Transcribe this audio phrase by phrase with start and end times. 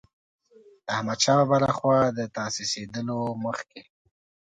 [0.85, 3.81] د احمدشاه بابا له خوا د تاسیسېدلو مخکې.